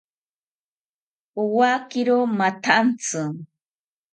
Owakiro 1.41 2.17
mathantzi 2.37 3.23